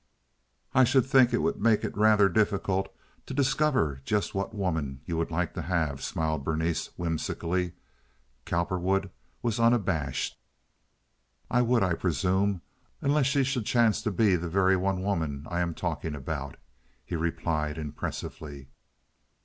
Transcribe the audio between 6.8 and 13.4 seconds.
whimsically. Cowperwood was unabashed. "It would, I presume, unless